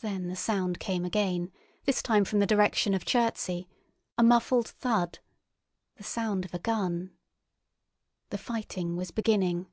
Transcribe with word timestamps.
Then 0.00 0.28
the 0.28 0.34
sound 0.34 0.80
came 0.80 1.04
again, 1.04 1.52
this 1.84 2.02
time 2.02 2.24
from 2.24 2.38
the 2.38 2.46
direction 2.46 2.94
of 2.94 3.04
Chertsey, 3.04 3.68
a 4.16 4.22
muffled 4.22 4.66
thud—the 4.68 5.20
sound 6.02 6.46
of 6.46 6.54
a 6.54 6.58
gun. 6.58 7.12
The 8.30 8.38
fighting 8.38 8.96
was 8.96 9.10
beginning. 9.10 9.66